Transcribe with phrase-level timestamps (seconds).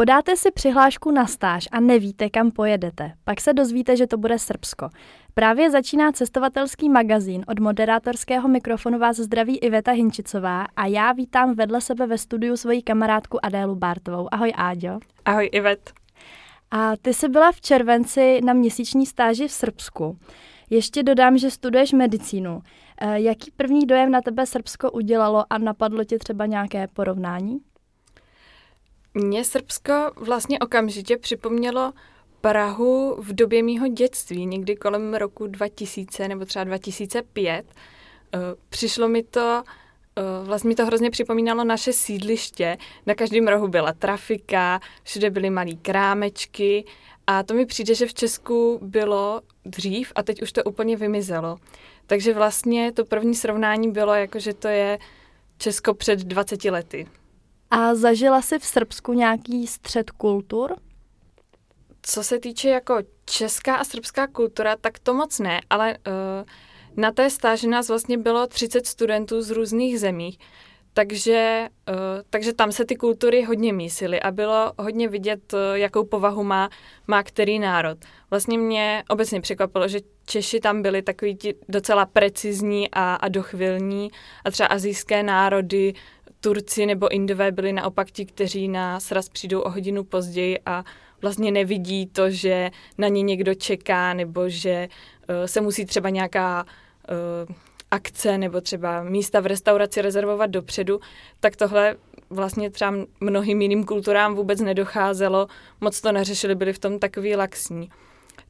[0.00, 3.12] Podáte si přihlášku na stáž a nevíte, kam pojedete.
[3.24, 4.88] Pak se dozvíte, že to bude Srbsko.
[5.34, 7.44] Právě začíná cestovatelský magazín.
[7.48, 12.82] Od moderátorského mikrofonu vás zdraví Iveta Hinčicová a já vítám vedle sebe ve studiu svoji
[12.82, 14.28] kamarádku Adélu Bartovou.
[14.32, 14.98] Ahoj Áďo.
[15.24, 15.90] Ahoj Ivet.
[16.70, 20.18] A ty jsi byla v červenci na měsíční stáži v Srbsku.
[20.70, 22.62] Ještě dodám, že studuješ medicínu.
[23.00, 27.60] Eh, jaký první dojem na tebe Srbsko udělalo a napadlo tě třeba nějaké porovnání?
[29.14, 31.92] Mně Srbsko vlastně okamžitě připomnělo
[32.40, 37.66] Prahu v době mýho dětství, někdy kolem roku 2000 nebo třeba 2005.
[38.34, 39.62] Eh, přišlo mi to,
[40.16, 42.76] eh, vlastně mi to hrozně připomínalo naše sídliště.
[43.06, 46.84] Na každém rohu byla trafika, všude byly malé krámečky
[47.26, 51.56] a to mi přijde, že v Česku bylo dřív a teď už to úplně vymizelo.
[52.06, 54.98] Takže vlastně to první srovnání bylo jako, že to je
[55.58, 57.06] Česko před 20 lety.
[57.70, 60.76] A zažila jsi v Srbsku nějaký střed kultur?
[62.02, 66.46] Co se týče jako česká a srbská kultura, tak to moc ne, ale uh,
[66.96, 70.38] na té stáži nás vlastně bylo 30 studentů z různých zemí,
[70.94, 71.94] takže, uh,
[72.30, 76.70] takže tam se ty kultury hodně mísily a bylo hodně vidět, uh, jakou povahu má,
[77.06, 77.98] má který národ.
[78.30, 84.10] Vlastně mě obecně překvapilo, že Češi tam byli takový ti docela precizní a, a dochvilní
[84.44, 85.92] a třeba azijské národy,
[86.40, 90.84] Turci nebo Indové byli naopak ti, kteří na sraz přijdou o hodinu později a
[91.22, 94.88] vlastně nevidí to, že na ně někdo čeká nebo že
[95.28, 96.64] uh, se musí třeba nějaká
[97.48, 97.54] uh,
[97.90, 101.00] akce nebo třeba místa v restauraci rezervovat dopředu,
[101.40, 101.96] tak tohle
[102.30, 105.46] vlastně třeba mnohým jiným kulturám vůbec nedocházelo,
[105.80, 107.90] moc to neřešili, byli v tom takový laxní.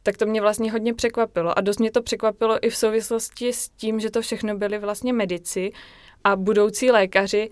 [0.03, 3.69] Tak to mě vlastně hodně překvapilo a dost mě to překvapilo i v souvislosti s
[3.69, 5.73] tím, že to všechno byli vlastně medici
[6.25, 7.51] a budoucí lékaři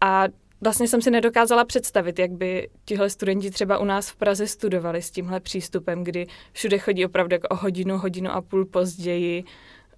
[0.00, 0.24] a
[0.60, 5.02] vlastně jsem si nedokázala představit, jak by tihle studenti třeba u nás v Praze studovali
[5.02, 9.44] s tímhle přístupem, kdy všude chodí opravdu jako o hodinu, hodinu a půl později,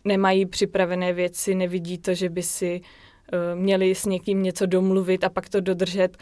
[0.05, 5.29] nemají připravené věci, nevidí to, že by si uh, měli s někým něco domluvit a
[5.29, 6.17] pak to dodržet,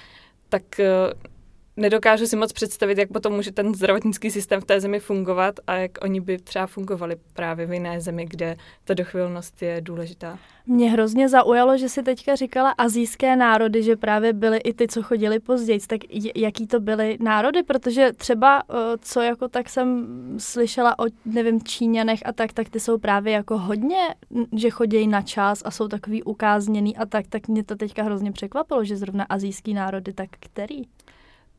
[0.49, 1.31] tak uh,
[1.77, 5.75] nedokážu si moc představit, jak potom může ten zdravotnický systém v té zemi fungovat a
[5.75, 10.39] jak oni by třeba fungovali právě v jiné zemi, kde ta dochvilnost je důležitá.
[10.67, 15.03] Mě hrozně zaujalo, že si teďka říkala azijské národy, že právě byly i ty, co
[15.03, 15.81] chodili později.
[15.87, 16.01] Tak
[16.37, 17.63] jaký to byly národy?
[17.63, 20.07] Protože třeba, eh, co jako tak jsem
[20.39, 24.15] slyšela o, nevím, Číňanech a tak, tak ty jsou právě jako hodně,
[24.57, 28.33] že chodí na čas a jsou takový ukázněný a tak, tak mě to teďka hrozně
[28.33, 30.83] překvapilo, že zrovna azijský národy, tak který?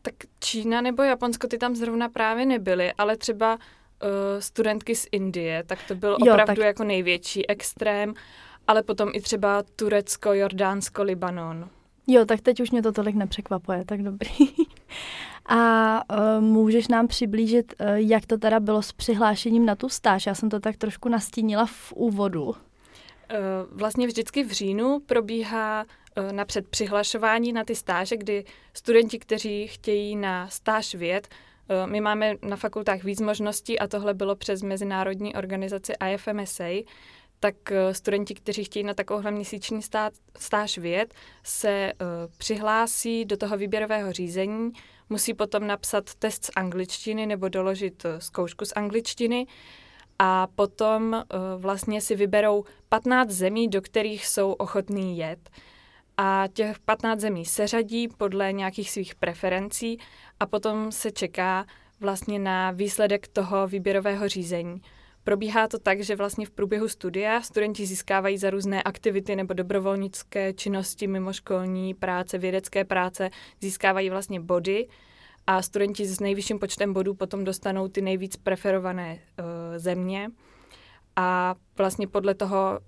[0.01, 3.59] Tak Čína nebo Japonsko ty tam zrovna právě nebyly, ale třeba uh,
[4.39, 6.65] studentky z Indie, tak to byl jo, opravdu tak...
[6.65, 8.13] jako největší extrém,
[8.67, 11.69] ale potom i třeba Turecko, Jordánsko, Libanon.
[12.07, 14.29] Jo, tak teď už mě to tolik nepřekvapuje, tak dobrý.
[15.45, 20.25] A uh, můžeš nám přiblížit, uh, jak to teda bylo s přihlášením na tu stáž?
[20.25, 22.55] Já jsem to tak trošku nastínila v úvodu.
[23.31, 23.37] Uh,
[23.79, 30.15] vlastně vždycky v říjnu probíhá Eh, napřed přihlašování na ty stáže, kdy studenti, kteří chtějí
[30.15, 31.27] na stáž věd,
[31.69, 36.83] eh, my máme na fakultách víc možností a tohle bylo přes mezinárodní organizaci IFMSA,
[37.39, 39.81] tak eh, studenti, kteří chtějí na takovouhle měsíční
[40.37, 41.13] stáž věd,
[41.43, 41.93] se
[42.37, 44.71] přihlásí do toho výběrového řízení,
[45.09, 49.47] musí potom napsat test z angličtiny nebo doložit zkoušku z angličtiny
[50.23, 51.23] a potom
[51.57, 55.49] vlastně si vyberou 15 zemí, do kterých jsou ochotní jet
[56.17, 59.97] a těch 15 zemí seřadí podle nějakých svých preferencí
[60.39, 61.65] a potom se čeká
[61.99, 64.81] vlastně na výsledek toho výběrového řízení.
[65.23, 70.53] Probíhá to tak, že vlastně v průběhu studia studenti získávají za různé aktivity nebo dobrovolnické
[70.53, 73.29] činnosti, mimoškolní práce, vědecké práce,
[73.61, 74.87] získávají vlastně body
[75.47, 79.45] a studenti s nejvyšším počtem bodů potom dostanou ty nejvíc preferované uh,
[79.77, 80.31] země
[81.15, 82.79] a vlastně podle toho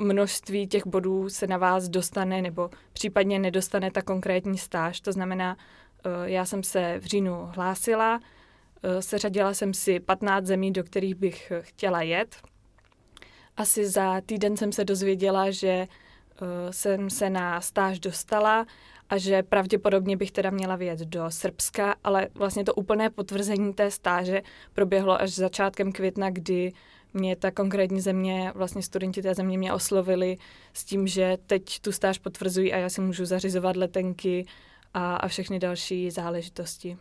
[0.00, 5.00] množství těch bodů se na vás dostane nebo případně nedostane ta konkrétní stáž.
[5.00, 5.56] To znamená,
[6.04, 8.20] eh, já jsem se v říjnu hlásila,
[8.82, 12.36] eh, seřadila jsem si 15 zemí, do kterých bych chtěla jet.
[13.56, 15.86] Asi za týden jsem se dozvěděla, že
[16.70, 18.66] jsem se na stáž dostala
[19.10, 23.90] a že pravděpodobně bych teda měla vyjet do Srbska, ale vlastně to úplné potvrzení té
[23.90, 24.42] stáže
[24.72, 26.72] proběhlo až začátkem května, kdy
[27.14, 30.36] mě ta konkrétní země, vlastně studenti té země mě oslovili
[30.72, 34.46] s tím, že teď tu stáž potvrzují a já si můžu zařizovat letenky
[34.94, 36.96] a, a všechny další záležitosti.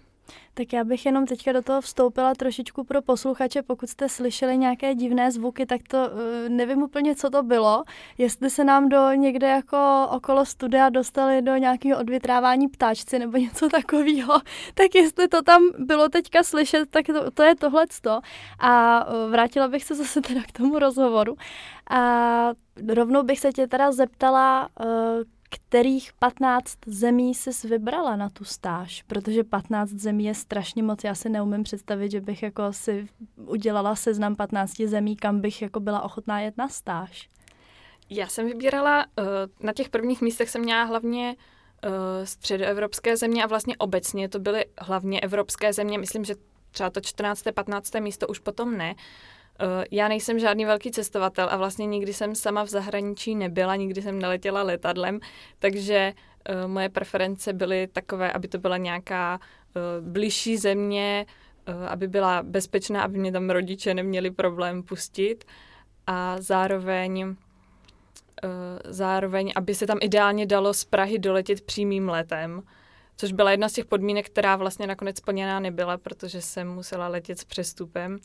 [0.53, 4.95] Tak já bych jenom teďka do toho vstoupila trošičku pro posluchače, pokud jste slyšeli nějaké
[4.95, 7.83] divné zvuky, tak to uh, nevím úplně, co to bylo.
[8.17, 13.69] Jestli se nám do někde jako okolo studia dostali do nějakého odvětrávání ptáčci nebo něco
[13.69, 14.33] takového,
[14.73, 18.19] tak jestli to tam bylo teďka slyšet, tak to, to je tohleto.
[18.59, 21.35] A uh, vrátila bych se zase teda k tomu rozhovoru.
[21.89, 22.51] A
[22.87, 24.87] rovnou bych se tě teda zeptala, uh,
[25.49, 29.03] kterých 15 zemí jsi vybrala na tu stáž?
[29.07, 31.03] Protože 15 zemí je strašně moc.
[31.03, 35.79] Já si neumím představit, že bych jako si udělala seznam 15 zemí, kam bych jako
[35.79, 37.29] byla ochotná jet na stáž.
[38.09, 39.25] Já jsem vybírala, uh,
[39.59, 41.91] na těch prvních místech jsem měla hlavně uh,
[42.23, 45.97] středoevropské země a vlastně obecně to byly hlavně evropské země.
[45.97, 46.35] Myslím, že
[46.71, 47.43] třeba to 14.
[47.53, 47.95] 15.
[47.99, 48.95] místo už potom ne.
[49.91, 54.19] Já nejsem žádný velký cestovatel a vlastně nikdy jsem sama v zahraničí nebyla, nikdy jsem
[54.19, 55.19] neletěla letadlem,
[55.59, 61.25] takže uh, moje preference byly takové, aby to byla nějaká uh, bližší země,
[61.87, 65.45] aby byla bezpečná, aby mě tam rodiče neměli problém pustit
[66.07, 67.35] a zároveň
[68.85, 72.63] zároveň, aby se tam ideálně dalo z Prahy doletět přímým letem,
[73.17, 77.39] což byla jedna z těch podmínek, která vlastně nakonec splněná nebyla, protože jsem musela letět
[77.39, 78.19] s přestupem.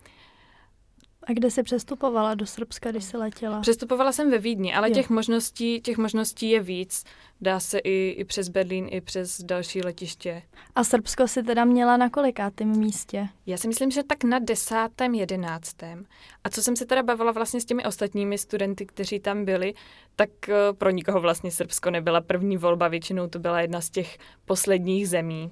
[1.27, 3.61] A kde jsi přestupovala do Srbska, když jsi letěla?
[3.61, 7.05] Přestupovala jsem ve Vídni, ale těch možností, těch možností je víc.
[7.41, 10.43] Dá se i, i přes Berlín, i přes další letiště.
[10.75, 13.29] A Srbsko si teda měla na kolikátém místě?
[13.47, 16.05] Já si myslím, že tak na desátém, jedenáctém.
[16.45, 19.75] A co jsem se teda bavila vlastně s těmi ostatními studenty, kteří tam byli,
[20.17, 24.19] tak eh, pro nikoho vlastně Srbsko nebyla první volba, většinou to byla jedna z těch
[24.45, 25.51] posledních zemí,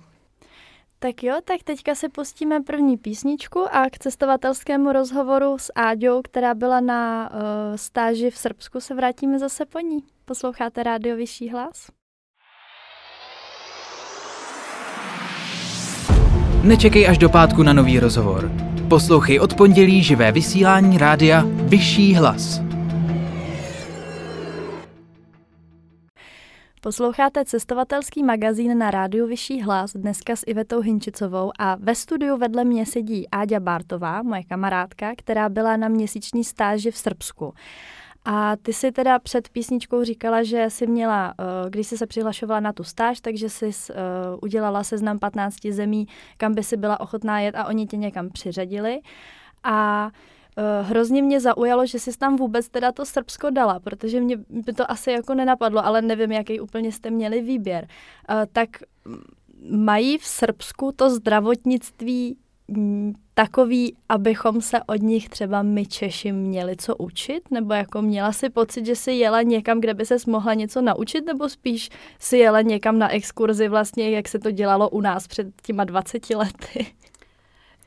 [1.03, 6.55] tak jo, tak teďka si pustíme první písničku a k cestovatelskému rozhovoru s Áďou, která
[6.55, 7.39] byla na uh,
[7.77, 9.99] stáži v Srbsku, se vrátíme zase po ní.
[10.25, 11.87] Posloucháte rádio Vyšší hlas?
[16.63, 18.53] Nečekej až do pátku na nový rozhovor.
[18.89, 22.72] Poslouchej od pondělí živé vysílání rádia Vyšší hlas.
[26.85, 32.65] Posloucháte cestovatelský magazín na rádiu Vyšší hlas dneska s Ivetou Hinčicovou a ve studiu vedle
[32.65, 37.55] mě sedí Áďa Bartová, moje kamarádka, která byla na měsíční stáži v Srbsku.
[38.25, 42.61] A ty si teda před písničkou říkala, že jsi měla, eh, když jsi se přihlašovala
[42.61, 43.95] na tu stáž, takže jsi eh,
[44.43, 46.07] udělala seznam 15 zemí,
[46.37, 49.01] kam by si byla ochotná jet a oni tě někam přiřadili.
[49.65, 50.11] A
[50.83, 54.91] hrozně mě zaujalo, že jsi tam vůbec teda to Srbsko dala, protože mě by to
[54.91, 57.89] asi jako nenapadlo, ale nevím, jaký úplně jste měli výběr.
[58.31, 58.69] Uh, tak
[59.71, 62.37] mají v Srbsku to zdravotnictví
[63.35, 67.51] takový, abychom se od nich třeba my Češi měli co učit?
[67.51, 71.27] Nebo jako měla si pocit, že si jela někam, kde by se mohla něco naučit?
[71.27, 75.47] Nebo spíš si jela někam na exkurzi vlastně, jak se to dělalo u nás před
[75.63, 76.87] těma 20 lety?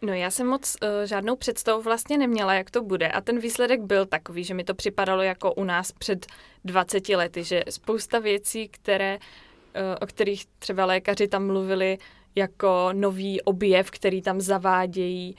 [0.05, 3.07] No já jsem moc uh, žádnou představu vlastně neměla, jak to bude.
[3.07, 6.25] A ten výsledek byl takový, že mi to připadalo jako u nás před
[6.65, 11.97] 20 lety, že spousta věcí, které, uh, o kterých třeba lékaři tam mluvili
[12.35, 15.35] jako nový objev, který tam zavádějí,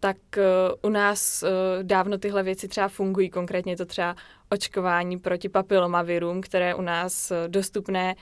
[0.00, 1.44] tak uh, u nás
[1.82, 4.16] dávno tyhle věci třeba fungují, konkrétně to třeba
[4.50, 8.14] očkování proti papilomavirům, které u nás dostupné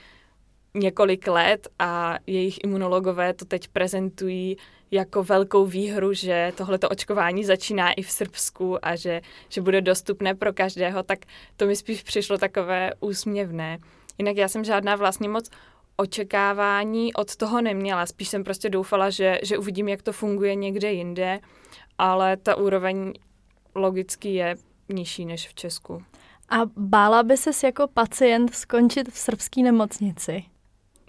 [0.73, 4.57] několik let a jejich imunologové to teď prezentují
[4.91, 10.35] jako velkou výhru, že tohleto očkování začíná i v Srbsku a že, že bude dostupné
[10.35, 11.19] pro každého, tak
[11.57, 13.79] to mi spíš přišlo takové úsměvné.
[14.17, 15.49] Jinak já jsem žádná vlastně moc
[15.95, 18.05] očekávání od toho neměla.
[18.05, 21.39] Spíš jsem prostě doufala, že, že uvidím, jak to funguje někde jinde,
[21.97, 23.13] ale ta úroveň
[23.75, 24.55] logicky je
[24.89, 26.03] nižší než v Česku.
[26.49, 30.43] A bála by ses jako pacient skončit v srbské nemocnici?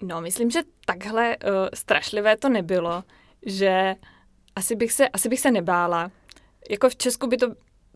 [0.01, 3.03] No, myslím, že takhle uh, strašlivé to nebylo
[3.45, 3.95] že
[4.55, 6.11] asi bych se, asi bych se nebála.
[6.69, 7.47] Jako v Česku by to,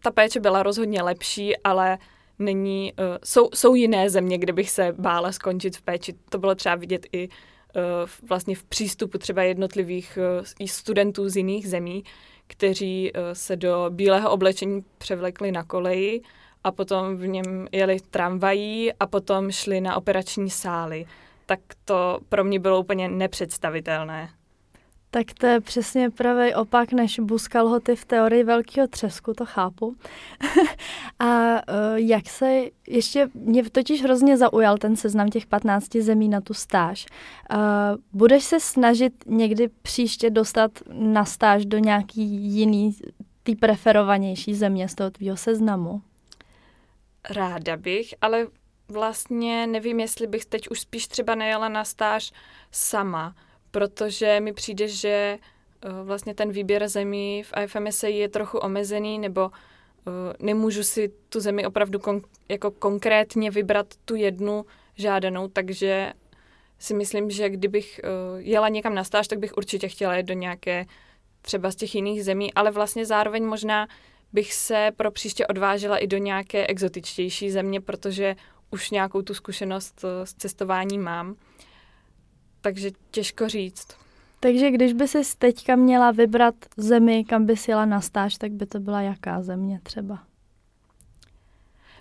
[0.01, 1.97] ta péče byla rozhodně lepší, ale
[2.39, 6.15] není, uh, jsou, jsou jiné země, kde bych se bála skončit v péči.
[6.29, 7.83] To bylo třeba vidět i uh,
[8.29, 10.17] vlastně v přístupu třeba jednotlivých
[10.61, 12.03] uh, studentů z jiných zemí,
[12.47, 16.21] kteří uh, se do bílého oblečení převlekli na koleji
[16.63, 21.05] a potom v něm jeli tramvají a potom šli na operační sály.
[21.49, 24.29] Tak to pro mě bylo úplně nepředstavitelné.
[25.11, 29.95] Tak to je přesně pravý opak než Buskalhoty v teorii velkého třesku, to chápu.
[31.19, 36.41] a uh, jak se, ještě mě totiž hrozně zaujal ten seznam těch 15 zemí na
[36.41, 37.05] tu stáž.
[37.53, 37.59] Uh,
[38.13, 42.21] budeš se snažit někdy příště dostat na stáž do nějaký
[42.55, 42.95] jiný,
[43.43, 46.01] ty preferovanější země z toho tvýho seznamu?
[47.29, 48.47] Ráda bych, ale
[48.89, 52.31] vlastně nevím, jestli bych teď už spíš třeba nejela na stáž
[52.71, 53.35] sama,
[53.71, 55.37] protože mi přijde, že
[56.03, 59.51] vlastně ten výběr zemí v IFMSA je trochu omezený, nebo
[60.39, 64.65] nemůžu si tu zemi opravdu kon, jako konkrétně vybrat tu jednu
[64.95, 66.13] žádanou, takže
[66.79, 67.99] si myslím, že kdybych
[68.37, 70.85] jela někam na stáž, tak bych určitě chtěla jít do nějaké
[71.41, 73.87] třeba z těch jiných zemí, ale vlastně zároveň možná
[74.33, 78.35] bych se pro příště odvážela i do nějaké exotičtější země, protože
[78.71, 81.35] už nějakou tu zkušenost s cestováním mám.
[82.61, 83.87] Takže těžko říct.
[84.39, 88.51] Takže když by si teďka měla vybrat zemi, kam by si jela na stáž, tak
[88.51, 90.19] by to byla jaká země třeba?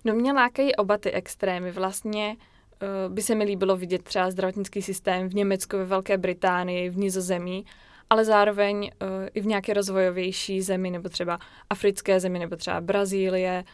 [0.05, 1.73] No mě lákají oba ty extrémy.
[1.73, 6.91] Vlastně uh, by se mi líbilo vidět třeba zdravotnický systém v Německu, ve Velké Británii,
[6.91, 7.67] v Nizozemí,
[8.11, 11.39] ale zároveň uh, i v nějaké rozvojovější zemi, nebo třeba
[11.71, 13.65] africké zemi, nebo třeba Brazílie,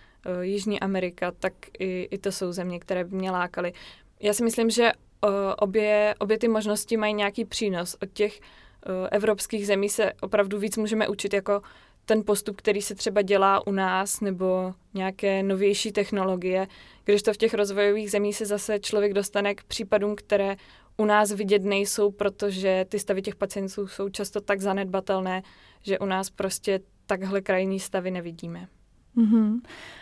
[0.41, 3.73] Jižní Amerika, tak i, i to jsou země, které by mě lákaly.
[4.21, 4.93] Já si myslím, že
[5.25, 7.97] uh, obě, obě ty možnosti mají nějaký přínos.
[8.03, 11.63] Od těch uh, evropských zemí se opravdu víc můžeme učit jako
[12.05, 16.67] ten postup, který se třeba dělá u nás, nebo nějaké novější technologie,
[17.05, 20.57] když to v těch rozvojových zemích se zase člověk dostane k případům, které
[20.97, 25.43] u nás vidět nejsou, protože ty stavy těch pacientů jsou často tak zanedbatelné,
[25.83, 28.69] že u nás prostě takhle krajní stavy nevidíme.
[29.17, 29.61] Mm-hmm.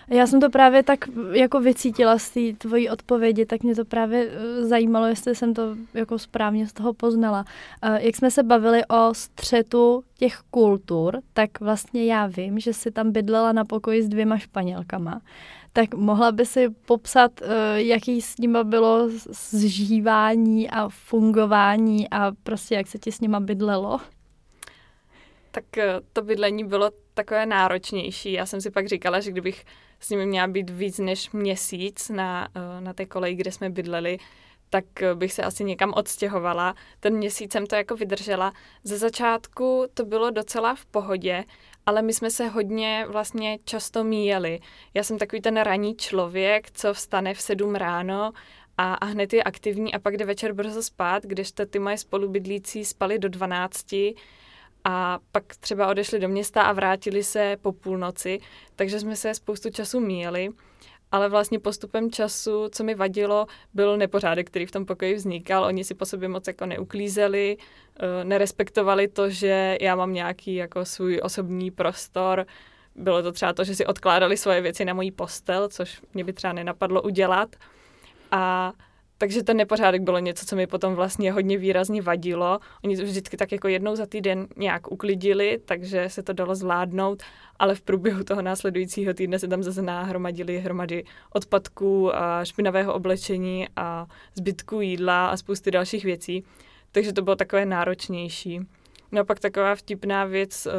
[0.09, 0.99] Já jsem to právě tak
[1.33, 5.77] jako vycítila z té tvojí odpovědi, tak mě to právě eh, zajímalo, jestli jsem to
[5.95, 7.45] jako správně z toho poznala.
[7.85, 12.91] Uh, jak jsme se bavili o střetu těch kultur, tak vlastně já vím, že si
[12.91, 15.21] tam bydlela na pokoji s dvěma španělkama.
[15.73, 19.09] Tak mohla by si popsat, uh, jaký s nima bylo
[19.51, 24.01] zžívání a fungování a prostě jak se ti s nima bydlelo?
[25.51, 25.65] Tak
[26.13, 26.91] to bydlení bylo
[27.21, 28.33] takové náročnější.
[28.33, 29.65] Já jsem si pak říkala, že kdybych
[30.01, 34.19] s nimi měla být víc než měsíc na, eh, na té koleji, kde jsme bydleli,
[34.71, 34.85] tak
[35.15, 36.75] bych se asi někam odstěhovala.
[37.01, 38.53] Ten měsíc jsem to jako vydržela.
[38.85, 41.45] Ze začátku to bylo docela v pohodě,
[41.87, 44.61] ale my jsme se hodně vlastně často míjeli.
[44.95, 48.33] Já jsem takový ten ranní člověk, co vstane v sedm ráno
[48.79, 52.85] a, a hned je aktivní a pak jde večer brzo spát, kdežto ty moje spolubydlící
[52.85, 53.95] spali do 12
[54.85, 58.41] a pak třeba odešli do města a vrátili se po půlnoci,
[58.77, 60.49] takže jsme se spoustu času míjeli.
[61.13, 65.65] Ale vlastně postupem času, co mi vadilo, byl nepořádek, který v tom pokoji vznikal.
[65.65, 67.57] Oni si po sobě moc jako neuklízeli,
[68.01, 72.47] eh, nerespektovali to, že já mám nějaký jako svůj osobní prostor.
[72.95, 76.33] Bylo to třeba to, že si odkládali svoje věci na můj postel, což mě by
[76.33, 77.57] třeba nenapadlo udělat.
[78.31, 78.73] A
[79.21, 82.59] takže ten nepořádek bylo něco, co mi potom vlastně hodně výrazně vadilo.
[82.85, 87.23] Oni vždycky tak jako jednou za týden nějak uklidili, takže se to dalo zvládnout,
[87.59, 93.67] ale v průběhu toho následujícího týdne se tam zase nahromadily hromady odpadků a špinavého oblečení
[93.77, 96.45] a zbytků jídla a spousty dalších věcí.
[96.93, 98.61] Takže to bylo takové náročnější.
[99.13, 100.73] No a pak taková vtipná věc, uh,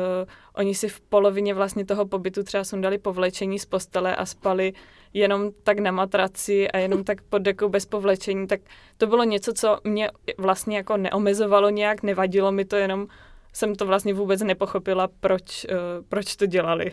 [0.53, 4.73] oni si v polovině vlastně toho pobytu třeba sundali povlečení z postele a spali
[5.13, 8.61] jenom tak na matraci a jenom tak pod dekou bez povlečení, tak
[8.97, 13.07] to bylo něco, co mě vlastně jako neomezovalo nějak, nevadilo mi to, jenom
[13.53, 16.91] jsem to vlastně vůbec nepochopila, proč, uh, proč to dělali.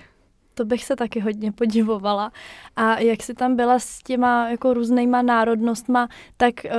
[0.55, 2.33] To bych se taky hodně podivovala.
[2.77, 6.71] A jak jsi tam byla s těma jako různýma národnostma, tak uh,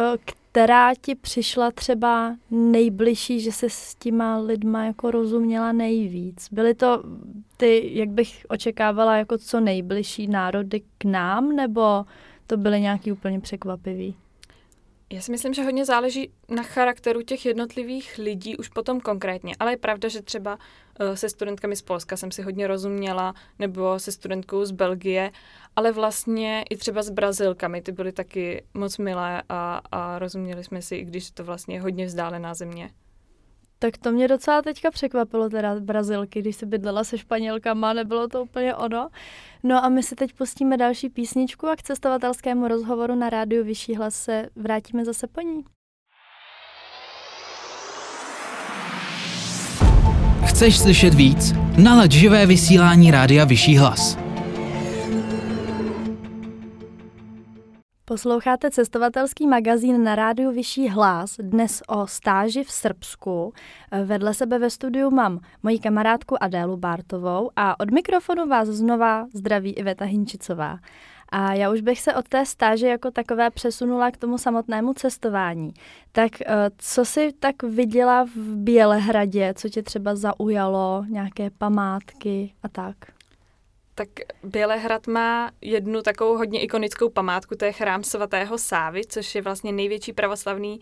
[0.60, 6.48] která ti přišla třeba nejbližší, že se s těma lidma jako rozuměla nejvíc?
[6.52, 7.04] Byly to
[7.58, 12.06] ty, jak bych očekávala, jako co nejbližší národy k nám, nebo
[12.48, 14.16] to byly nějaký úplně překvapivý?
[15.14, 19.74] Já si myslím, že hodně záleží na charakteru těch jednotlivých lidí už potom konkrétně, ale
[19.74, 24.12] je pravda, že třeba uh, se studentkami z Polska jsem si hodně rozuměla, nebo se
[24.12, 25.32] studentkou z Belgie,
[25.76, 30.82] ale vlastně i třeba s Brazilkami, ty byly taky moc milé a, a rozuměli jsme
[30.82, 32.90] si, i když to vlastně je hodně vzdálená země.
[33.82, 38.44] Tak to mě docela teďka překvapilo teda Brazilky, když se bydlela se Španělkama, nebylo to
[38.44, 39.10] úplně ono.
[39.64, 43.96] No a my se teď pustíme další písničku a k cestovatelskému rozhovoru na rádiu Vyšší
[43.96, 45.64] hlas se vrátíme zase po ní.
[50.46, 51.54] Chceš slyšet víc?
[51.84, 54.29] Nalaď živé vysílání rádia Vyšší hlas.
[58.10, 63.54] Posloucháte cestovatelský magazín na rádiu Vyšší hlas, dnes o stáži v Srbsku.
[64.04, 69.72] Vedle sebe ve studiu mám moji kamarádku Adélu Bartovou a od mikrofonu vás znova zdraví
[69.72, 70.80] Iveta Hinčicová.
[71.30, 75.74] A já už bych se od té stáže jako takové přesunula k tomu samotnému cestování.
[76.12, 76.48] Tak eh,
[76.78, 82.96] co jsi tak viděla v Bělehradě, co tě třeba zaujalo, nějaké památky a tak?
[84.00, 84.10] Tak
[84.44, 89.72] Bělehrad má jednu takovou hodně ikonickou památku, to je chrám svatého Sávy, což je vlastně
[89.72, 90.80] největší pravoslavný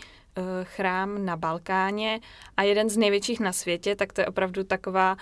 [0.63, 2.19] chrám na Balkáně
[2.57, 5.17] a jeden z největších na světě, tak to je opravdu taková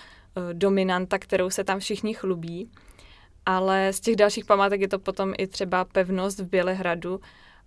[0.52, 2.70] dominanta, kterou se tam všichni chlubí.
[3.46, 7.20] Ale z těch dalších památek je to potom i třeba pevnost v Bělehradu,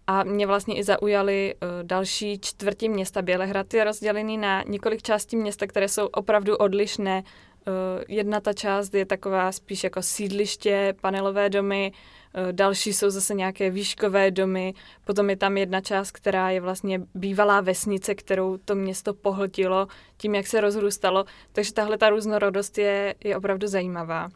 [0.07, 3.21] a mě vlastně i zaujaly uh, další čtvrti města.
[3.21, 7.23] Bělehrad je rozdělený na několik částí města, které jsou opravdu odlišné.
[7.67, 13.33] Uh, jedna ta část je taková spíš jako sídliště, panelové domy, uh, další jsou zase
[13.33, 14.73] nějaké výškové domy,
[15.05, 19.87] potom je tam jedna část, která je vlastně bývalá vesnice, kterou to město pohltilo
[20.17, 21.25] tím, jak se rozrůstalo.
[21.51, 24.29] Takže tahle ta různorodost je, je opravdu zajímavá.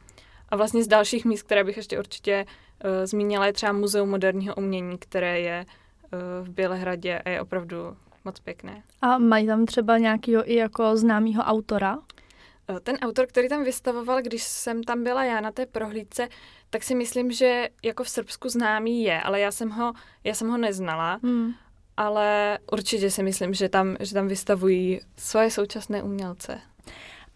[0.49, 4.55] A vlastně z dalších míst, které bych ještě určitě uh, zmínila, je třeba Muzeum moderního
[4.55, 7.77] umění, které je uh, v Bělehradě a je opravdu
[8.25, 8.83] moc pěkné.
[9.01, 11.97] A mají tam třeba nějakého i jako známého autora?
[12.69, 16.27] Uh, ten autor, který tam vystavoval, když jsem tam byla já na té prohlídce,
[16.69, 19.93] tak si myslím, že jako v Srbsku známý je, ale já jsem ho,
[20.23, 21.19] já jsem ho neznala.
[21.23, 21.53] Hmm.
[21.97, 26.61] Ale určitě si myslím, že tam, že tam vystavují svoje současné umělce.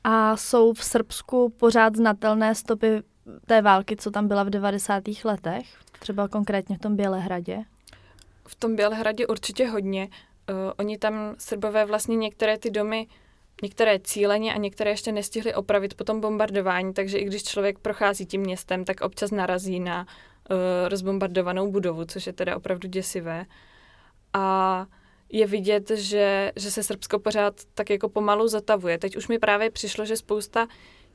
[0.04, 3.04] A jsou v Srbsku pořád znatelné stopy
[3.46, 5.04] té války, co tam byla v 90.
[5.24, 5.66] letech?
[6.00, 7.64] Třeba konkrétně v tom Bělehradě?
[8.48, 10.08] V tom Bělehradě určitě hodně.
[10.50, 13.08] Uh, oni tam Srbové vlastně některé ty domy,
[13.64, 18.26] některé cíleně a některé ještě nestihli opravit po tom bombardování, takže i když člověk prochází
[18.26, 20.58] tím městem, tak občas narazí na uh,
[20.90, 23.46] rozbombardovanou budovu, což je teda opravdu děsivé.
[24.34, 24.86] A
[25.30, 28.98] je vidět, že, že se Srbsko pořád tak jako pomalu zatavuje.
[28.98, 30.68] Teď už mi právě přišlo, že spousta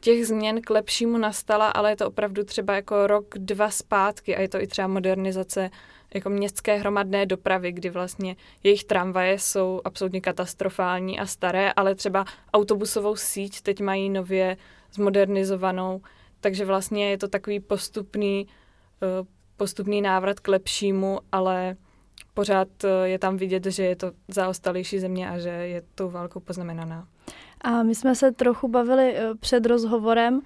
[0.03, 4.41] těch změn k lepšímu nastala, ale je to opravdu třeba jako rok, dva zpátky a
[4.41, 5.71] je to i třeba modernizace
[6.15, 12.25] jako městské hromadné dopravy, kdy vlastně jejich tramvaje jsou absolutně katastrofální a staré, ale třeba
[12.53, 14.57] autobusovou síť teď mají nově
[14.93, 16.01] zmodernizovanou,
[16.41, 18.47] takže vlastně je to takový postupný,
[19.03, 21.77] eh, postupný návrat k lepšímu, ale
[22.35, 26.41] pořád eh, je tam vidět, že je to zaostalejší země a že je tou válkou
[26.41, 27.09] poznamenaná.
[27.63, 30.41] A my jsme se trochu bavili uh, před rozhovorem, uh,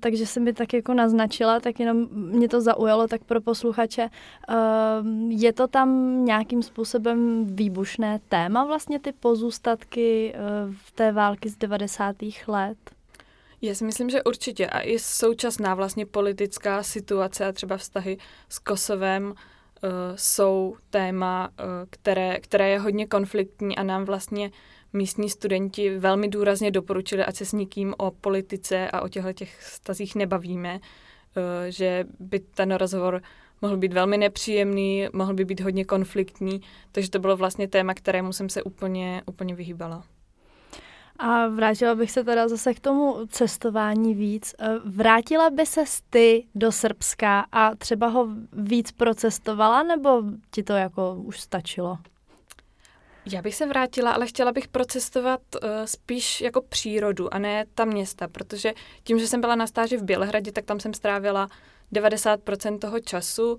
[0.00, 4.08] takže se mi tak jako naznačila, tak jenom mě to zaujalo, tak pro posluchače.
[4.48, 10.34] Uh, je to tam nějakým způsobem výbušné téma vlastně ty pozůstatky
[10.72, 12.16] v té války z 90.
[12.48, 12.78] let?
[13.64, 14.66] Já si myslím, že určitě.
[14.66, 19.34] A i současná vlastně politická situace a třeba vztahy s Kosovem uh,
[20.14, 24.50] jsou téma, uh, které, které je hodně konfliktní a nám vlastně
[24.94, 29.62] místní studenti velmi důrazně doporučili, ať se s nikým o politice a o těchto těch
[29.62, 30.80] stazích nebavíme,
[31.36, 33.22] eh, že by ten rozhovor
[33.62, 36.60] mohl být velmi nepříjemný, mohl by být hodně konfliktní,
[36.92, 40.04] takže to bylo vlastně téma, kterému jsem se úplně, úplně vyhýbala.
[41.18, 44.54] A vrátila bych se teda zase k tomu cestování víc.
[44.58, 50.72] Eh, vrátila by se ty do Srbska a třeba ho víc procestovala, nebo ti to
[50.72, 51.98] jako už stačilo?
[53.32, 57.84] Já bych se vrátila, ale chtěla bych procestovat uh, spíš jako přírodu a ne ta
[57.84, 58.72] města, protože
[59.04, 61.48] tím, že jsem byla na stáži v Bělehradě, tak tam jsem strávila
[61.92, 63.58] 90% toho času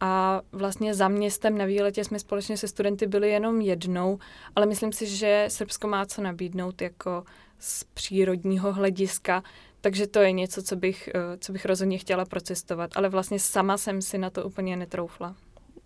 [0.00, 4.18] a vlastně za městem na výletě jsme společně se studenty byli jenom jednou,
[4.56, 7.24] ale myslím si, že Srbsko má co nabídnout jako
[7.58, 9.42] z přírodního hlediska,
[9.80, 13.78] takže to je něco, co bych, uh, co bych rozhodně chtěla procestovat, ale vlastně sama
[13.78, 15.34] jsem si na to úplně netroufla.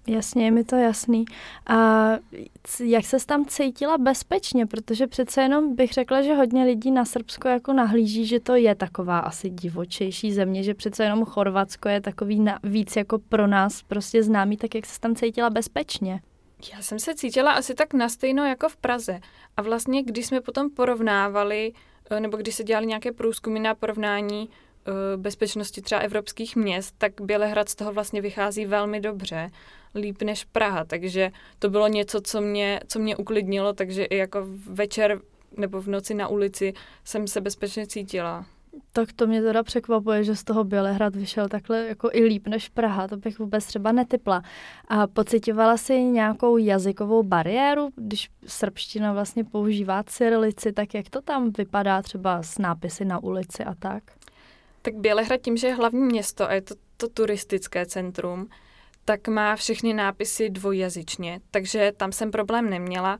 [0.06, 1.24] Jasně, je mi to jasný.
[1.66, 2.08] A
[2.80, 4.66] jak se tam cítila bezpečně?
[4.66, 8.74] Protože přece jenom bych řekla, že hodně lidí na Srbsko jako nahlíží, že to je
[8.74, 13.82] taková asi divočejší země, že přece jenom Chorvatsko je takový na, víc jako pro nás
[13.82, 16.20] prostě známý, tak jak se tam cítila bezpečně?
[16.72, 19.20] Já jsem se cítila asi tak na stejno jako v Praze.
[19.56, 21.72] A vlastně, když jsme potom porovnávali,
[22.10, 27.12] eh, nebo když se dělali nějaké průzkumy na porovnání eh, bezpečnosti třeba evropských měst, tak
[27.20, 29.50] Bělehrad z toho vlastně vychází velmi dobře
[29.94, 34.46] líp než Praha, takže to bylo něco, co mě, co mě uklidnilo, takže i jako
[34.66, 35.20] večer
[35.56, 36.72] nebo v noci na ulici
[37.04, 38.46] jsem se bezpečně cítila.
[38.92, 42.68] Tak to mě teda překvapuje, že z toho Bělehrad vyšel takhle jako i líp než
[42.68, 44.42] Praha, to bych vůbec třeba netypla.
[44.88, 51.50] A pocitovala si nějakou jazykovou bariéru, když srbština vlastně používá cyrilici, tak jak to tam
[51.58, 54.02] vypadá třeba s nápisy na ulici a tak?
[54.82, 58.48] Tak Bělehrad tím, že je hlavní město a je to, to turistické centrum,
[59.04, 63.18] tak má všechny nápisy dvojjazyčně, takže tam jsem problém neměla.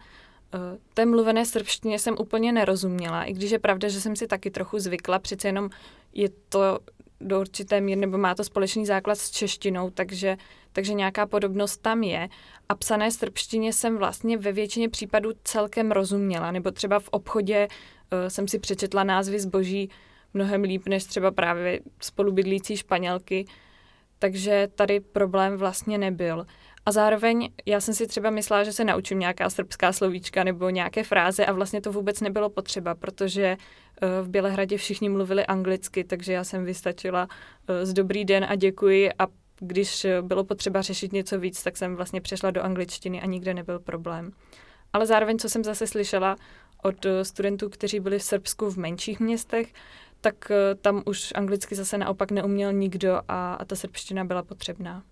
[0.54, 4.50] Eh, té mluvené srbštině jsem úplně nerozuměla, i když je pravda, že jsem si taky
[4.50, 5.70] trochu zvykla, přece jenom
[6.12, 6.78] je to
[7.20, 10.36] do určité míry, nebo má to společný základ s češtinou, takže,
[10.72, 12.28] takže nějaká podobnost tam je.
[12.68, 18.28] A psané srbštině jsem vlastně ve většině případů celkem rozuměla, nebo třeba v obchodě uh,
[18.28, 19.90] jsem si přečetla názvy zboží
[20.34, 23.44] mnohem líp než třeba právě spolubydlící Španělky,
[24.24, 26.46] takže tady problém vlastně nebyl.
[26.86, 31.04] A zároveň já jsem si třeba myslela, že se naučím nějaká srbská slovíčka nebo nějaké
[31.04, 36.32] fráze a vlastně to vůbec nebylo potřeba, protože eh, v Bělehradě všichni mluvili anglicky, takže
[36.32, 37.28] já jsem vystačila
[37.82, 39.26] z dobrý den a děkuji a
[39.60, 43.78] když bylo potřeba řešit něco víc, tak jsem vlastně přešla do angličtiny a nikde nebyl
[43.78, 44.32] problém.
[44.92, 46.36] Ale zároveň, co jsem zase slyšela
[46.82, 49.72] od studentů, kteří byli v Srbsku v menších městech,
[50.24, 55.02] tak eh, tam už anglicky zase naopak neuměl nikdo a, a ta srbština byla potřebná.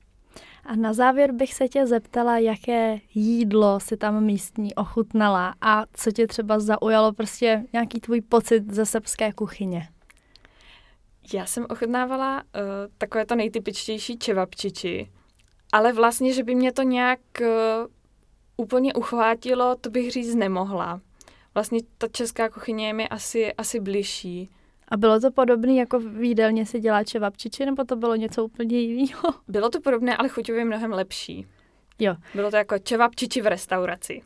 [0.64, 6.12] A na závěr bych se tě zeptala, jaké jídlo si tam místní ochutnala a co
[6.12, 9.88] tě třeba zaujalo, prostě nějaký tvůj pocit ze srbské kuchyně.
[11.34, 12.60] Já jsem ochutnávala uh,
[12.98, 15.10] takové to nejtypičtější čevapčiči,
[15.72, 17.46] ale vlastně, že by mě to nějak uh,
[18.56, 21.00] úplně uchvátilo, to bych říct nemohla.
[21.54, 24.50] Vlastně ta česká kuchyně je mi asi, asi bližší.
[24.92, 28.80] A bylo to podobné, jako v jídelně si dělá čevapčiči, nebo to bylo něco úplně
[28.80, 29.22] jiného?
[29.48, 31.46] Bylo to podobné, ale chuťově mnohem lepší.
[31.98, 32.16] Jo.
[32.34, 34.22] Bylo to jako čevapčiči v restauraci.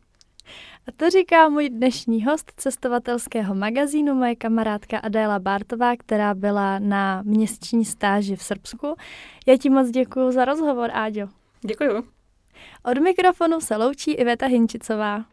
[0.88, 7.22] A to říká můj dnešní host cestovatelského magazínu, moje kamarádka Adéla Bartová, která byla na
[7.22, 8.96] měsíční stáži v Srbsku.
[9.46, 11.28] Já ti moc děkuji za rozhovor, Áďo.
[11.60, 12.04] Děkuji.
[12.84, 15.24] Od mikrofonu se loučí Iveta Hinčicová.